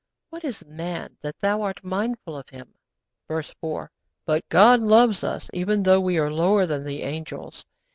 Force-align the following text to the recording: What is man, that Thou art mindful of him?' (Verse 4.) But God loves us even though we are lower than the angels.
What 0.31 0.43
is 0.43 0.65
man, 0.65 1.17
that 1.21 1.37
Thou 1.41 1.61
art 1.61 1.83
mindful 1.83 2.35
of 2.35 2.49
him?' 2.49 2.73
(Verse 3.27 3.53
4.) 3.61 3.91
But 4.25 4.49
God 4.49 4.79
loves 4.79 5.23
us 5.23 5.47
even 5.53 5.83
though 5.83 6.01
we 6.01 6.17
are 6.17 6.31
lower 6.31 6.65
than 6.65 6.85
the 6.85 7.03
angels. 7.03 7.67